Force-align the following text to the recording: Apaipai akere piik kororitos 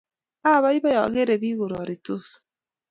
Apaipai 0.53 0.95
akere 1.03 1.35
piik 1.41 1.57
kororitos 1.59 2.27